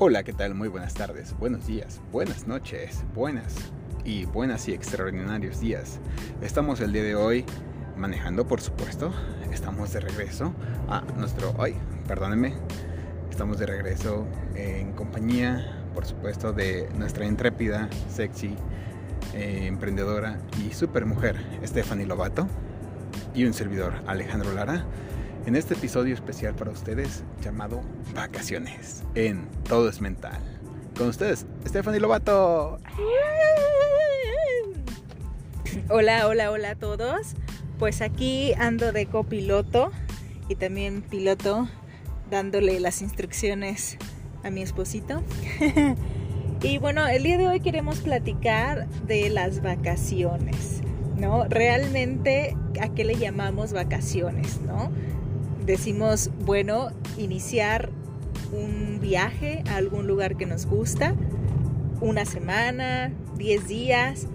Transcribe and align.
Hola, 0.00 0.22
¿qué 0.22 0.32
tal? 0.32 0.54
Muy 0.54 0.68
buenas 0.68 0.94
tardes, 0.94 1.36
buenos 1.40 1.66
días, 1.66 2.00
buenas 2.12 2.46
noches, 2.46 3.02
buenas 3.16 3.56
y 4.04 4.26
buenas 4.26 4.68
y 4.68 4.72
extraordinarios 4.72 5.58
días. 5.58 5.98
Estamos 6.40 6.80
el 6.80 6.92
día 6.92 7.02
de 7.02 7.16
hoy 7.16 7.44
manejando, 7.96 8.46
por 8.46 8.60
supuesto. 8.60 9.12
Estamos 9.52 9.92
de 9.92 9.98
regreso 9.98 10.54
a 10.88 11.00
nuestro... 11.16 11.52
Ay, 11.58 11.74
perdónenme. 12.06 12.54
Estamos 13.28 13.58
de 13.58 13.66
regreso 13.66 14.28
en 14.54 14.92
compañía, 14.92 15.82
por 15.94 16.06
supuesto, 16.06 16.52
de 16.52 16.88
nuestra 16.96 17.26
intrépida, 17.26 17.88
sexy, 18.08 18.54
eh, 19.34 19.64
emprendedora 19.66 20.38
y 20.64 20.74
super 20.74 21.06
mujer, 21.06 21.44
Stephanie 21.64 22.06
Lobato. 22.06 22.46
Y 23.34 23.46
un 23.46 23.52
servidor, 23.52 23.94
Alejandro 24.06 24.52
Lara 24.52 24.84
en 25.48 25.56
este 25.56 25.72
episodio 25.72 26.12
especial 26.12 26.54
para 26.54 26.70
ustedes 26.70 27.24
llamado 27.40 27.80
Vacaciones 28.14 29.02
en 29.14 29.48
Todo 29.66 29.88
es 29.88 30.02
Mental. 30.02 30.38
Con 30.94 31.08
ustedes, 31.08 31.46
Stephanie 31.66 32.00
Lobato. 32.00 32.78
Hola, 35.88 36.28
hola, 36.28 36.50
hola 36.50 36.72
a 36.72 36.74
todos. 36.74 37.28
Pues 37.78 38.02
aquí 38.02 38.52
ando 38.58 38.92
de 38.92 39.06
copiloto 39.06 39.90
y 40.50 40.56
también 40.56 41.00
piloto 41.00 41.66
dándole 42.30 42.78
las 42.78 43.00
instrucciones 43.00 43.96
a 44.44 44.50
mi 44.50 44.60
esposito. 44.60 45.22
y 46.62 46.76
bueno, 46.76 47.06
el 47.06 47.22
día 47.22 47.38
de 47.38 47.48
hoy 47.48 47.60
queremos 47.60 48.00
platicar 48.00 48.86
de 49.06 49.30
las 49.30 49.62
vacaciones, 49.62 50.82
¿no? 51.16 51.44
Realmente, 51.44 52.54
¿a 52.82 52.90
qué 52.90 53.06
le 53.06 53.16
llamamos 53.16 53.72
vacaciones, 53.72 54.60
no? 54.60 54.92
Decimos, 55.68 56.30
bueno, 56.40 56.88
iniciar 57.18 57.90
un 58.52 59.00
viaje 59.00 59.62
a 59.70 59.76
algún 59.76 60.06
lugar 60.06 60.36
que 60.36 60.46
nos 60.46 60.66
gusta, 60.66 61.14
una 62.00 62.24
semana, 62.24 63.12
10 63.36 63.68
días, 63.68 64.26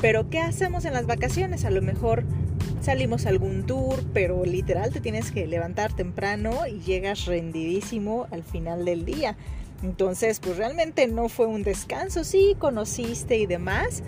pero 0.00 0.30
¿qué 0.30 0.40
hacemos 0.40 0.86
en 0.86 0.94
las 0.94 1.06
vacaciones? 1.06 1.66
A 1.66 1.70
lo 1.70 1.82
mejor 1.82 2.24
salimos 2.80 3.26
a 3.26 3.28
algún 3.28 3.66
tour, 3.66 4.02
pero 4.14 4.44
literal 4.46 4.90
te 4.90 5.00
tienes 5.00 5.30
que 5.32 5.46
levantar 5.46 5.92
temprano 5.92 6.66
y 6.66 6.80
llegas 6.80 7.26
rendidísimo 7.26 8.26
al 8.30 8.42
final 8.42 8.86
del 8.86 9.04
día. 9.04 9.36
Entonces, 9.82 10.40
pues 10.40 10.56
realmente 10.56 11.06
no 11.08 11.28
fue 11.28 11.46
un 11.46 11.62
descanso, 11.62 12.24
sí, 12.24 12.56
conociste 12.58 13.36
y 13.36 13.44
demás, 13.44 14.02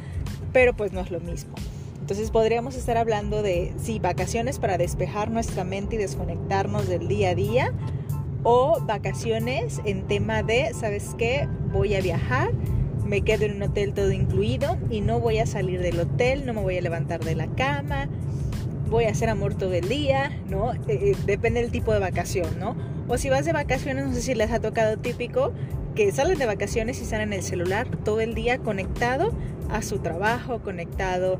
pero 0.55 0.75
pues 0.75 0.92
no 0.92 1.01
es 1.01 1.11
lo 1.11 1.20
mismo. 1.20 1.55
Entonces 2.03 2.33
podríamos 2.33 2.75
estar 2.75 2.97
hablando 2.97 3.45
de, 3.45 3.72
sí, 3.81 4.00
vacaciones 4.00 4.58
para 4.58 4.77
despejar 4.77 5.31
nuestra 5.31 5.62
mente 5.62 5.95
y 5.95 5.98
desconectarnos 5.98 6.89
del 6.89 7.06
día 7.06 7.31
a 7.31 7.34
día 7.36 7.72
o 8.42 8.81
vacaciones 8.81 9.81
en 9.84 10.08
tema 10.08 10.42
de, 10.42 10.73
¿sabes 10.75 11.14
qué? 11.17 11.48
Voy 11.73 11.95
a 11.95 12.00
viajar, 12.00 12.50
me 13.06 13.20
quedo 13.20 13.45
en 13.45 13.55
un 13.55 13.62
hotel 13.62 13.95
todo 13.95 14.11
incluido 14.11 14.78
y 14.91 15.00
no 15.00 15.20
voy 15.20 15.39
a 15.39 15.47
salir 15.47 15.80
del 15.80 16.00
hotel, 16.00 16.45
no 16.45 16.55
me 16.55 16.61
voy 16.61 16.77
a 16.77 16.80
levantar 16.80 17.20
de 17.20 17.36
la 17.36 17.47
cama, 17.47 18.08
voy 18.91 19.05
a 19.05 19.11
hacer 19.11 19.28
amor 19.30 19.55
todo 19.55 19.73
el 19.73 19.89
día, 19.89 20.36
¿no? 20.50 20.73
Eh, 20.73 20.80
eh, 20.89 21.17
depende 21.25 21.62
del 21.62 21.70
tipo 21.70 21.92
de 21.92 22.00
vacación, 22.00 22.58
¿no? 22.58 22.75
O 23.06 23.17
si 23.17 23.30
vas 23.30 23.45
de 23.45 23.53
vacaciones, 23.53 24.08
no 24.08 24.12
sé 24.12 24.23
si 24.23 24.34
les 24.34 24.50
ha 24.50 24.58
tocado 24.58 24.98
típico 24.98 25.53
que 25.95 26.11
salen 26.11 26.36
de 26.36 26.47
vacaciones 26.47 26.98
y 26.98 27.05
están 27.05 27.20
en 27.20 27.33
el 27.33 27.45
celular 27.45 27.86
todo 28.05 28.20
el 28.20 28.34
día 28.34 28.58
conectado 28.58 29.33
a 29.70 29.83
su 29.83 30.00
trabajo, 30.00 30.58
conectado 30.62 31.39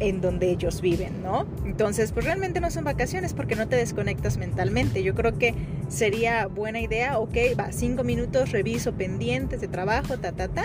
en 0.00 0.20
donde 0.20 0.50
ellos 0.50 0.80
viven, 0.80 1.22
¿no? 1.22 1.46
Entonces, 1.64 2.12
pues 2.12 2.24
realmente 2.26 2.60
no 2.60 2.70
son 2.70 2.84
vacaciones 2.84 3.34
porque 3.34 3.56
no 3.56 3.68
te 3.68 3.76
desconectas 3.76 4.36
mentalmente. 4.36 5.02
Yo 5.02 5.14
creo 5.14 5.38
que 5.38 5.54
sería 5.88 6.46
buena 6.46 6.80
idea, 6.80 7.18
ok, 7.18 7.36
va, 7.58 7.72
cinco 7.72 8.04
minutos, 8.04 8.52
reviso 8.52 8.92
pendientes 8.92 9.60
de 9.60 9.68
trabajo, 9.68 10.18
ta, 10.18 10.32
ta, 10.32 10.48
ta, 10.48 10.64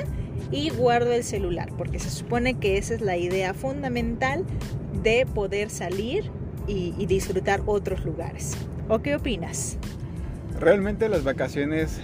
y 0.51 0.69
guardo 0.69 1.13
el 1.13 1.23
celular, 1.23 1.69
porque 1.77 1.99
se 1.99 2.09
supone 2.09 2.55
que 2.55 2.77
esa 2.77 2.93
es 2.93 3.01
la 3.01 3.17
idea 3.17 3.53
fundamental 3.53 4.45
de 5.03 5.25
poder 5.25 5.69
salir 5.69 6.31
y, 6.67 7.05
disfrutar 7.05 7.61
otros 7.65 8.05
lugares. 8.05 8.55
¿O 8.87 8.99
qué 8.99 9.15
opinas? 9.15 9.77
Realmente 10.59 11.09
las 11.09 11.23
vacaciones 11.23 11.99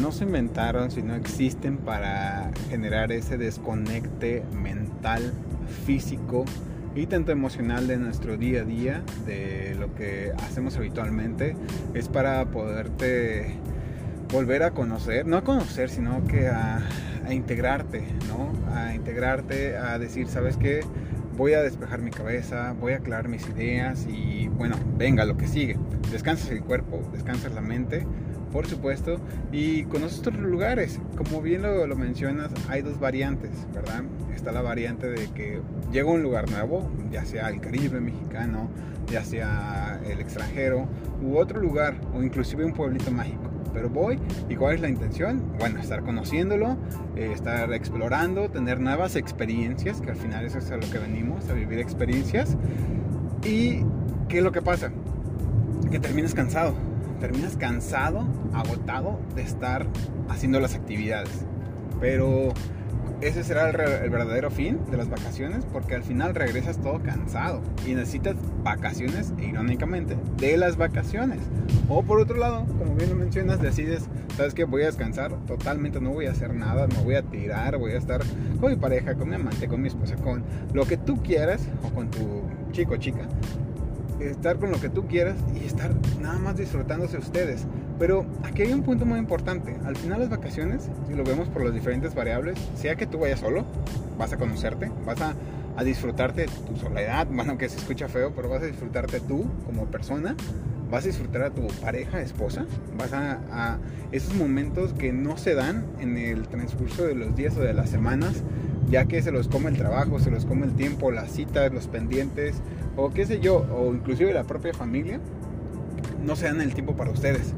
no 0.00 0.12
se 0.12 0.24
inventaron, 0.24 0.90
sino 0.90 1.14
existen 1.14 1.78
para 1.78 2.50
generar 2.68 3.10
ese 3.12 3.38
desconecte 3.38 4.42
mental, 4.52 5.32
físico, 5.86 6.44
y 6.94 7.06
tanto 7.06 7.32
emocional 7.32 7.86
de 7.86 7.96
nuestro 7.96 8.36
día 8.36 8.62
a 8.62 8.64
día, 8.64 9.02
de 9.26 9.74
lo 9.78 9.94
que 9.94 10.32
hacemos 10.38 10.76
habitualmente, 10.76 11.56
es 11.94 12.08
para 12.08 12.44
poderte 12.46 13.54
volver 14.30 14.62
a 14.62 14.72
conocer, 14.72 15.26
no 15.26 15.36
a 15.36 15.44
conocer, 15.44 15.90
sino 15.90 16.24
que 16.26 16.48
a, 16.48 16.80
integrarte, 17.30 18.02
¿no? 18.28 18.52
A 18.74 18.94
integrarte, 18.94 19.76
a 19.76 19.98
decir, 19.98 20.26
¿sabes 20.26 20.56
qué? 20.56 20.80
Voy 21.36 21.54
a 21.54 21.62
despejar 21.62 22.02
mi 22.02 22.10
cabeza, 22.10 22.74
voy 22.78 22.92
a 22.92 22.96
aclarar 22.96 23.28
mis 23.28 23.48
ideas 23.48 24.06
y 24.06 24.48
bueno, 24.48 24.76
venga 24.98 25.24
lo 25.24 25.36
que 25.36 25.46
sigue. 25.46 25.78
Descansas 26.10 26.50
el 26.50 26.62
cuerpo, 26.62 27.00
descansas 27.12 27.54
la 27.54 27.62
mente 27.62 28.06
por 28.52 28.66
supuesto, 28.66 29.18
y 29.50 29.84
conoces 29.84 30.20
otros 30.20 30.38
lugares. 30.38 31.00
Como 31.16 31.40
bien 31.40 31.62
lo, 31.62 31.96
mencionas, 31.96 32.52
hay 32.68 32.82
dos 32.82 33.00
variantes, 33.00 33.50
¿verdad? 33.74 34.02
Está 34.34 34.52
la 34.52 34.62
variante 34.62 35.08
de 35.08 35.28
que 35.28 35.60
llego 35.90 36.10
a 36.10 36.14
un 36.14 36.22
lugar 36.22 36.50
nuevo, 36.50 36.88
ya 37.10 37.24
sea 37.24 37.48
el 37.48 37.60
Caribe 37.60 38.00
mexicano, 38.00 38.68
ya 39.10 39.24
sea 39.24 40.00
el 40.06 40.20
extranjero, 40.20 40.86
u 41.22 41.36
otro 41.38 41.60
lugar, 41.60 41.94
o 42.14 42.22
inclusive 42.22 42.64
un 42.64 42.72
pueblito 42.72 43.10
mágico. 43.10 43.50
Pero 43.72 43.88
voy, 43.88 44.18
¿y 44.50 44.54
cuál 44.54 44.74
es 44.74 44.80
la 44.82 44.90
intención? 44.90 45.42
Bueno, 45.58 45.80
estar 45.80 46.02
conociéndolo, 46.02 46.76
eh, 47.16 47.30
estar 47.32 47.72
explorando, 47.72 48.50
tener 48.50 48.80
nuevas 48.80 49.16
experiencias, 49.16 50.02
que 50.02 50.10
al 50.10 50.16
final 50.16 50.44
eso 50.44 50.58
es 50.58 50.70
a 50.70 50.76
lo 50.76 50.88
que 50.90 50.98
venimos, 50.98 51.48
a 51.48 51.54
vivir 51.54 51.78
experiencias. 51.78 52.58
¿Y 53.44 53.80
qué 54.28 54.38
es 54.38 54.44
lo 54.44 54.52
que 54.52 54.60
pasa? 54.60 54.92
Que 55.90 55.98
terminas 55.98 56.34
cansado 56.34 56.91
terminas 57.22 57.56
cansado, 57.56 58.26
agotado 58.52 59.20
de 59.36 59.42
estar 59.42 59.86
haciendo 60.28 60.58
las 60.58 60.74
actividades. 60.74 61.46
Pero 62.00 62.52
ese 63.20 63.44
será 63.44 63.70
el, 63.70 64.10
verdadero 64.10 64.50
fin 64.50 64.80
de 64.90 64.96
las 64.96 65.08
vacaciones 65.08 65.64
porque 65.72 65.94
al 65.94 66.02
final 66.02 66.34
regresas 66.34 66.78
todo 66.78 67.00
cansado 67.00 67.62
y 67.86 67.94
necesitas 67.94 68.34
vacaciones, 68.64 69.32
irónicamente, 69.40 70.16
de 70.38 70.56
las 70.56 70.76
vacaciones. 70.76 71.38
O 71.88 72.02
por 72.02 72.18
otro 72.18 72.38
lado, 72.38 72.66
como 72.76 72.96
bien 72.96 73.10
lo 73.10 73.14
mencionas, 73.14 73.62
decides, 73.62 74.08
sabes 74.36 74.52
que 74.52 74.64
voy 74.64 74.82
a 74.82 74.86
descansar 74.86 75.32
totalmente, 75.46 76.00
no 76.00 76.10
voy 76.10 76.26
a 76.26 76.32
hacer 76.32 76.52
nada, 76.52 76.88
me 76.88 77.04
voy 77.04 77.14
a 77.14 77.22
tirar, 77.22 77.78
voy 77.78 77.92
a 77.92 77.98
estar 77.98 78.20
con 78.60 78.70
mi 78.70 78.76
pareja, 78.76 79.14
con 79.14 79.28
mi 79.28 79.36
amante, 79.36 79.68
con 79.68 79.80
mi 79.80 79.86
esposa, 79.86 80.16
con 80.16 80.42
lo 80.72 80.86
que 80.86 80.96
tú 80.96 81.22
quieras 81.22 81.68
o 81.84 81.94
con 81.94 82.10
tu 82.10 82.42
chico 82.72 82.96
chica 82.96 83.28
estar 84.30 84.58
con 84.58 84.70
lo 84.70 84.80
que 84.80 84.88
tú 84.88 85.06
quieras 85.06 85.36
y 85.60 85.66
estar 85.66 85.92
nada 86.20 86.38
más 86.38 86.56
disfrutándose 86.56 87.18
ustedes. 87.18 87.66
Pero 87.98 88.26
aquí 88.42 88.62
hay 88.62 88.72
un 88.72 88.82
punto 88.82 89.06
muy 89.06 89.18
importante. 89.18 89.76
Al 89.84 89.96
final 89.96 90.20
las 90.20 90.30
vacaciones, 90.30 90.88
si 91.08 91.14
lo 91.14 91.24
vemos 91.24 91.48
por 91.48 91.64
las 91.64 91.74
diferentes 91.74 92.14
variables, 92.14 92.58
sea 92.74 92.96
que 92.96 93.06
tú 93.06 93.18
vayas 93.18 93.40
solo, 93.40 93.64
vas 94.18 94.32
a 94.32 94.36
conocerte, 94.36 94.90
vas 95.06 95.20
a, 95.20 95.34
a 95.76 95.84
disfrutarte 95.84 96.46
tu 96.66 96.76
soledad, 96.76 97.26
bueno 97.30 97.58
que 97.58 97.68
se 97.68 97.78
escucha 97.78 98.08
feo, 98.08 98.32
pero 98.34 98.48
vas 98.48 98.62
a 98.62 98.66
disfrutarte 98.66 99.20
tú 99.20 99.46
como 99.66 99.86
persona, 99.86 100.34
vas 100.90 101.04
a 101.04 101.08
disfrutar 101.08 101.42
a 101.42 101.50
tu 101.50 101.66
pareja, 101.80 102.20
esposa, 102.20 102.66
vas 102.98 103.12
a, 103.12 103.40
a 103.50 103.78
esos 104.10 104.34
momentos 104.34 104.92
que 104.92 105.12
no 105.12 105.36
se 105.36 105.54
dan 105.54 105.86
en 106.00 106.18
el 106.18 106.48
transcurso 106.48 107.04
de 107.04 107.14
los 107.14 107.34
días 107.34 107.56
o 107.56 107.60
de 107.60 107.72
las 107.72 107.88
semanas, 107.88 108.42
ya 108.90 109.06
que 109.06 109.22
se 109.22 109.32
los 109.32 109.48
come 109.48 109.70
el 109.70 109.76
trabajo, 109.76 110.18
se 110.18 110.30
los 110.30 110.44
come 110.44 110.66
el 110.66 110.74
tiempo, 110.74 111.10
las 111.10 111.30
citas, 111.30 111.72
los 111.72 111.86
pendientes, 111.86 112.56
o 112.96 113.10
qué 113.10 113.26
sé 113.26 113.40
yo, 113.40 113.66
o 113.74 113.94
inclusive 113.94 114.32
la 114.32 114.44
propia 114.44 114.74
familia, 114.74 115.20
no 116.24 116.36
se 116.36 116.46
dan 116.46 116.60
el 116.60 116.74
tiempo 116.74 116.94
para 116.94 117.10
ustedes. 117.10 117.54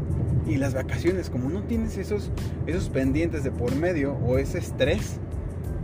Y 0.47 0.57
las 0.57 0.75
vacaciones, 0.75 1.31
como 1.31 1.49
no 1.49 1.63
tienes 1.63 1.97
esos, 1.97 2.31
esos 2.67 2.91
pendientes 2.91 3.45
de 3.45 3.51
por 3.51 3.75
medio 3.75 4.15
o 4.15 4.39
ese 4.39 4.59
estrés, 4.59 5.19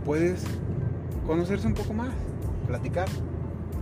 puedes 0.05 0.43
conocerse 1.25 1.67
un 1.67 1.73
poco 1.73 1.93
más, 1.93 2.13
platicar. 2.67 3.07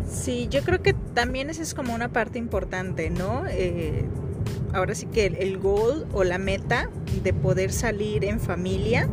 Sí, 0.09 0.47
yo 0.49 0.61
creo 0.61 0.81
que 0.81 0.93
también 1.13 1.49
esa 1.49 1.61
es 1.61 1.73
como 1.73 1.93
una 1.93 2.09
parte 2.09 2.39
importante, 2.39 3.09
¿no? 3.09 3.43
Eh, 3.47 4.05
ahora 4.73 4.95
sí 4.95 5.05
que 5.05 5.27
el, 5.27 5.57
goal 5.59 6.07
o 6.13 6.23
la 6.23 6.37
meta 6.37 6.89
de 7.23 7.33
poder 7.33 7.71
salir 7.71 8.23
en 8.23 8.39
familia 8.39 9.07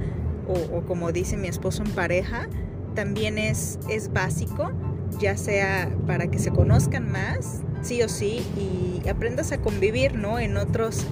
o, 0.48 0.76
o, 0.76 0.82
como 0.82 1.12
dice 1.12 1.36
mi 1.36 1.48
esposo 1.48 1.82
en 1.82 1.90
pareja, 1.90 2.48
también 2.94 3.36
es, 3.36 3.78
es 3.90 4.12
básico 4.12 4.72
ya 5.18 5.36
sea 5.36 5.90
para 6.06 6.28
que 6.28 6.38
se 6.38 6.50
conozcan 6.50 7.10
más, 7.10 7.60
sí 7.82 8.02
o 8.02 8.08
sí, 8.08 8.42
y 8.56 9.08
aprendas 9.08 9.52
a 9.52 9.58
convivir, 9.58 10.14
¿no? 10.14 10.38
En 10.38 10.56
otros, 10.56 11.06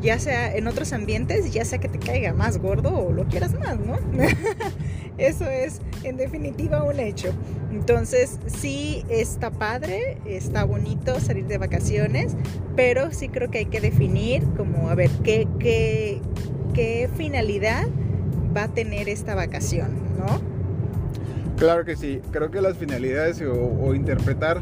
ya 0.00 0.18
sea 0.18 0.54
en 0.54 0.66
otros 0.68 0.92
ambientes, 0.92 1.52
ya 1.52 1.64
sea 1.64 1.78
que 1.78 1.88
te 1.88 1.98
caiga 1.98 2.32
más 2.32 2.58
gordo 2.58 2.94
o 2.94 3.12
lo 3.12 3.26
quieras 3.26 3.54
más, 3.54 3.78
¿no? 3.80 3.96
Eso 5.18 5.46
es 5.46 5.80
en 6.04 6.16
definitiva 6.16 6.84
un 6.84 7.00
hecho. 7.00 7.32
Entonces 7.72 8.38
sí 8.46 9.04
está 9.08 9.50
padre, 9.50 10.18
está 10.24 10.64
bonito 10.64 11.18
salir 11.20 11.46
de 11.46 11.58
vacaciones, 11.58 12.36
pero 12.76 13.12
sí 13.12 13.28
creo 13.28 13.50
que 13.50 13.58
hay 13.58 13.66
que 13.66 13.80
definir 13.80 14.44
como 14.56 14.88
a 14.88 14.94
ver 14.94 15.10
qué, 15.24 15.48
qué, 15.58 16.20
qué 16.72 17.10
finalidad 17.16 17.88
va 18.56 18.64
a 18.64 18.68
tener 18.68 19.08
esta 19.08 19.34
vacación, 19.34 19.90
¿no? 20.18 20.40
Claro 21.58 21.84
que 21.84 21.96
sí, 21.96 22.20
creo 22.30 22.52
que 22.52 22.60
las 22.60 22.76
finalidades 22.76 23.42
o, 23.42 23.92
interpretar 23.92 24.60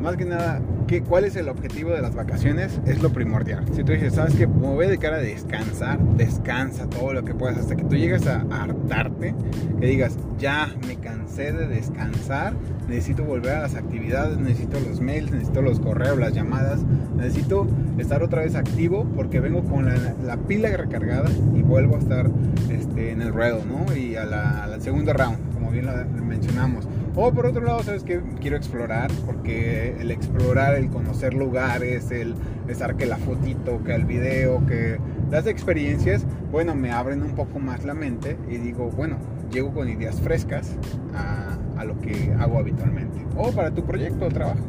más 0.00 0.16
que 0.16 0.24
nada, 0.24 0.62
¿qué, 0.86 1.02
¿cuál 1.02 1.24
es 1.24 1.36
el 1.36 1.48
objetivo 1.50 1.90
de 1.90 2.00
las 2.00 2.14
vacaciones? 2.14 2.80
Es 2.86 3.02
lo 3.02 3.10
primordial. 3.10 3.66
Si 3.74 3.84
tú 3.84 3.92
dices, 3.92 4.14
¿sabes 4.14 4.34
qué? 4.34 4.46
Me 4.46 4.68
voy 4.68 4.86
a 4.86 4.88
dedicar 4.88 5.12
a 5.12 5.18
descansar, 5.18 5.98
descansa 6.16 6.88
todo 6.88 7.12
lo 7.12 7.22
que 7.24 7.34
puedas 7.34 7.58
hasta 7.58 7.76
que 7.76 7.82
tú 7.82 7.96
llegues 7.96 8.26
a, 8.26 8.46
hartarte, 8.50 9.34
que 9.78 9.86
digas, 9.86 10.16
ya 10.38 10.72
me 10.86 10.96
cansé 10.96 11.52
de 11.52 11.66
descansar, 11.66 12.54
necesito 12.88 13.24
volver 13.24 13.56
a 13.56 13.62
las 13.62 13.74
actividades, 13.74 14.38
necesito 14.38 14.80
los 14.80 15.02
mails, 15.02 15.30
necesito 15.30 15.60
los 15.60 15.80
correos, 15.80 16.16
las 16.16 16.32
llamadas, 16.32 16.80
necesito 17.14 17.66
estar 17.98 18.22
otra 18.22 18.42
vez 18.42 18.54
activo 18.54 19.04
porque 19.16 19.40
vengo 19.40 19.64
con 19.64 19.84
la, 19.86 20.36
pila 20.48 20.74
recargada 20.74 21.28
y 21.54 21.60
vuelvo 21.60 21.96
a 21.96 21.98
estar 21.98 22.30
este, 22.70 23.10
en 23.10 23.20
el 23.20 23.34
ruedo, 23.34 23.62
¿no? 23.66 23.94
Y 23.94 24.16
a 24.16 24.24
la 24.24 24.80
segunda 24.80 25.12
round, 25.12 25.47
bien 25.70 25.86
lo 25.86 25.92
mencionamos 26.24 26.86
o 27.20 27.32
por 27.32 27.46
otro 27.46 27.64
lado, 27.64 27.82
¿sabes 27.82 28.04
que 28.04 28.20
Quiero 28.40 28.56
explorar, 28.56 29.10
porque 29.26 29.96
el 29.98 30.12
explorar, 30.12 30.76
el 30.76 30.88
conocer 30.88 31.34
lugares, 31.34 32.12
el 32.12 32.36
estar 32.68 32.96
que 32.96 33.06
la 33.06 33.16
fotito, 33.16 33.82
que 33.82 33.92
el 33.92 34.04
video, 34.04 34.64
que 34.66 34.98
las 35.28 35.48
experiencias, 35.48 36.24
bueno, 36.52 36.76
me 36.76 36.92
abren 36.92 37.24
un 37.24 37.32
poco 37.32 37.58
más 37.58 37.84
la 37.84 37.94
mente 37.94 38.36
y 38.48 38.58
digo, 38.58 38.88
bueno, 38.90 39.16
llego 39.50 39.74
con 39.74 39.88
ideas 39.88 40.20
frescas 40.20 40.76
a, 41.12 41.58
a 41.76 41.84
lo 41.84 42.00
que 42.00 42.32
hago 42.38 42.58
habitualmente. 42.58 43.18
O 43.36 43.50
para 43.50 43.72
tu 43.72 43.84
proyecto 43.84 44.26
o 44.26 44.28
trabajo. 44.28 44.62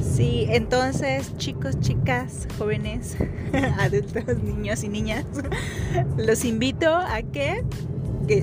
Sí, 0.00 0.46
entonces 0.50 1.36
chicos, 1.36 1.80
chicas, 1.80 2.46
jóvenes, 2.58 3.16
adultos, 3.80 4.40
niños 4.40 4.84
y 4.84 4.88
niñas, 4.88 5.24
los 6.16 6.44
invito 6.44 6.94
a 6.94 7.22
que 7.22 7.64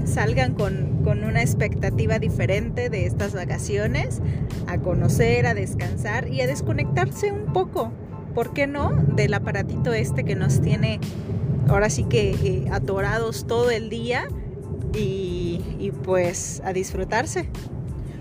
salgan 0.05 0.53
con, 0.53 1.03
con, 1.03 1.23
una 1.23 1.41
expectativa 1.41 2.19
diferente 2.19 2.89
de 2.89 3.05
estas 3.05 3.33
vacaciones, 3.33 4.21
a 4.67 4.77
conocer, 4.77 5.45
a 5.47 5.53
descansar 5.53 6.27
y 6.27 6.41
a 6.41 6.47
desconectarse 6.47 7.31
un 7.31 7.51
poco, 7.53 7.91
¿por 8.33 8.53
qué 8.53 8.67
no? 8.67 8.91
Del 9.15 9.33
aparatito 9.33 9.93
este 9.93 10.23
que 10.23 10.35
nos 10.35 10.61
tiene 10.61 10.99
ahora 11.67 11.89
sí 11.89 12.03
que 12.03 12.31
eh, 12.31 12.67
atorados 12.71 13.45
todo 13.45 13.69
el 13.69 13.89
día 13.89 14.27
y 14.93 15.91
pues 16.03 16.61
a 16.65 16.73
disfrutarse. 16.73 17.49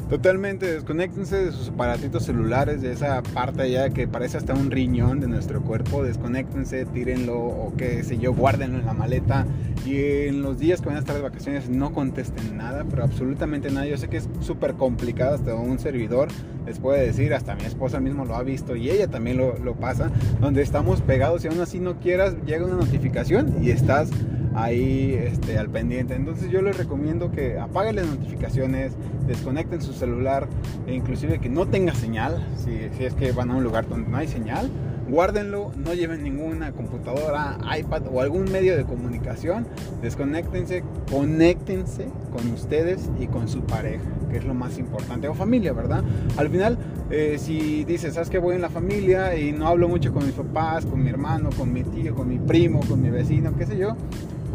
Totalmente, 0.09 0.73
desconectense 0.73 1.37
de 1.37 1.53
sus 1.53 1.69
aparatitos 1.69 2.25
celulares, 2.25 2.81
de 2.81 2.93
esa 2.93 3.23
parte 3.23 3.61
allá 3.61 3.91
que 3.91 4.09
parece 4.09 4.39
hasta 4.39 4.55
un 4.55 4.71
riñón 4.71 5.21
de 5.21 5.29
nuestro 5.29 5.61
cuerpo. 5.61 6.03
Desconectense, 6.03 6.87
tírenlo 6.87 7.37
o 7.37 7.75
qué 7.77 8.03
sé 8.03 8.17
yo, 8.17 8.33
guárdenlo 8.33 8.79
en 8.79 8.87
la 8.87 8.95
maleta. 8.95 9.47
Y 9.85 10.27
en 10.29 10.41
los 10.41 10.59
días 10.59 10.81
que 10.81 10.87
van 10.87 10.97
a 10.97 11.01
estar 11.01 11.15
de 11.15 11.21
vacaciones 11.21 11.69
no 11.69 11.93
contesten 11.93 12.57
nada, 12.57 12.87
pero 12.89 13.05
absolutamente 13.05 13.71
nada. 13.71 13.85
Yo 13.87 13.99
sé 13.99 14.09
que 14.09 14.17
es 14.17 14.31
súper 14.41 14.75
complicado, 14.75 15.35
hasta 15.35 15.55
un 15.55 15.79
servidor 15.79 16.29
les 16.65 16.79
puede 16.79 17.05
decir, 17.05 17.35
hasta 17.35 17.55
mi 17.55 17.65
esposa 17.65 18.01
mismo 18.01 18.25
lo 18.25 18.35
ha 18.35 18.43
visto 18.43 18.77
y 18.77 18.91
ella 18.91 19.09
también 19.09 19.37
lo, 19.37 19.59
lo 19.59 19.75
pasa, 19.75 20.11
donde 20.41 20.63
estamos 20.63 21.03
pegados 21.03 21.45
y 21.45 21.49
aún 21.49 21.61
así 21.61 21.81
no 21.81 21.99
quieras, 21.99 22.35
llega 22.47 22.65
una 22.65 22.77
notificación 22.77 23.63
y 23.63 23.71
estás 23.71 24.11
ahí 24.55 25.15
este, 25.15 25.59
al 25.59 25.69
pendiente. 25.69 26.15
Entonces 26.15 26.51
yo 26.51 26.63
les 26.63 26.77
recomiendo 26.77 27.31
que 27.31 27.59
apaguen 27.59 27.97
las 27.97 28.07
notificaciones, 28.07 28.93
desconecten 29.27 29.81
su 29.81 29.93
celular, 29.93 30.49
e 30.87 30.95
inclusive 30.95 31.39
que 31.39 31.49
no 31.49 31.67
tenga 31.67 31.95
señal, 31.95 32.47
si, 32.57 32.89
si 32.97 33.05
es 33.05 33.15
que 33.15 33.33
van 33.33 33.51
a 33.51 33.57
un 33.57 33.65
lugar 33.65 33.89
donde 33.89 34.09
no 34.09 34.17
hay 34.17 34.29
señal, 34.29 34.71
guárdenlo, 35.09 35.73
no 35.77 35.95
lleven 35.95 36.23
ninguna 36.23 36.73
computadora, 36.73 37.59
iPad 37.79 38.03
o 38.13 38.21
algún 38.21 38.51
medio 38.51 38.77
de 38.77 38.85
comunicación, 38.85 39.67
desconectense, 40.03 40.83
conéctense 41.11 42.09
con 42.33 42.53
ustedes 42.53 43.11
y 43.19 43.27
con 43.27 43.49
su 43.49 43.63
pareja, 43.63 44.05
que 44.31 44.39
es 44.39 44.45
lo 44.45 44.55
más 44.55 44.79
importante, 44.79 45.29
o 45.29 45.35
familia, 45.35 45.73
¿verdad? 45.73 46.05
Al 46.37 46.49
final, 46.51 46.79
eh, 47.11 47.37
si 47.39 47.85
dices, 47.85 48.15
¿sabes 48.15 48.31
que 48.31 48.39
voy 48.39 48.55
en 48.55 48.63
la 48.63 48.71
familia 48.71 49.37
y 49.37 49.53
no 49.53 49.67
hablo 49.67 49.89
mucho 49.89 50.13
con 50.13 50.27
mis 50.27 50.35
papás, 50.35 50.85
con 50.85 51.03
mi 51.03 51.11
hermano, 51.11 51.51
con 51.57 51.73
mi 51.73 51.85
tío, 51.85 52.15
con 52.15 52.29
mi 52.29 52.39
primo, 52.39 52.81
con 52.89 53.01
mi 53.01 53.11
vecino, 53.11 53.57
qué 53.57 53.67
sé 53.67 53.79
yo? 53.79 53.97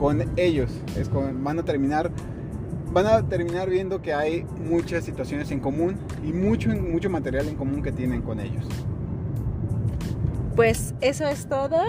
con 0.04 0.22
ellos. 0.36 0.70
Es 0.98 1.10
van 1.12 1.60
a 1.60 1.64
terminar 1.64 2.12
van 2.92 3.08
a 3.08 3.28
terminar 3.28 3.70
viendo 3.70 4.02
que 4.02 4.14
hay 4.14 4.46
muchas 4.70 5.04
situaciones 5.04 5.50
en 5.52 5.60
común 5.60 5.96
y 6.24 6.32
mucho, 6.32 6.70
mucho 6.70 7.10
material 7.10 7.48
en 7.48 7.56
común 7.56 7.82
que 7.82 7.92
tienen 7.92 8.22
con 8.22 8.40
ellos. 8.40 8.66
Pues 10.56 10.94
eso 11.02 11.28
es 11.28 11.48
todo 11.48 11.82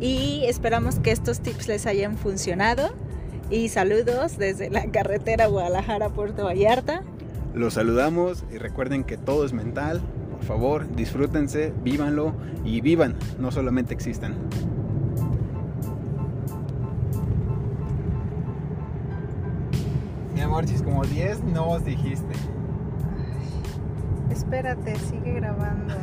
y 0.00 0.42
esperamos 0.46 0.98
que 0.98 1.10
estos 1.10 1.40
tips 1.40 1.68
les 1.68 1.86
hayan 1.86 2.16
funcionado 2.16 2.90
y 3.50 3.68
saludos 3.68 4.38
desde 4.38 4.70
la 4.70 4.90
carretera 4.90 5.46
Guadalajara-Puerto 5.46 6.44
Vallarta. 6.44 7.02
Los 7.54 7.74
saludamos 7.74 8.44
y 8.50 8.56
recuerden 8.56 9.04
que 9.04 9.18
todo 9.18 9.44
es 9.44 9.52
mental. 9.52 10.00
Por 10.30 10.42
favor, 10.42 10.94
disfrútense, 10.94 11.72
vívanlo 11.82 12.32
y 12.64 12.80
vivan, 12.80 13.16
no 13.38 13.50
solamente 13.50 13.92
existan. 13.92 14.36
Mi 20.34 20.40
amor, 20.40 20.64
como 20.82 21.04
10 21.04 21.44
nos 21.44 21.84
dijiste. 21.84 22.32
espérate, 24.30 24.96
sigue 24.96 25.32
grabando. 25.32 25.94